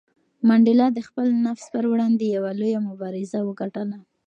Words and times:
منډېلا 0.47 0.87
د 0.93 0.99
خپل 1.07 1.25
نفس 1.45 1.65
پر 1.73 1.83
وړاندې 1.91 2.25
یوه 2.35 2.51
لویه 2.59 2.79
مبارزه 2.89 3.39
وګټله. 3.43 3.97